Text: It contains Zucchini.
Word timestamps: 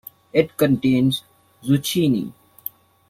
It 0.33 0.57
contains 0.57 1.21
Zucchini. 1.63 2.33